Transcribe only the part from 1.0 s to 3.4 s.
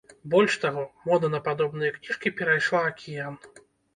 мода на падобныя кніжкі перайшла акіян.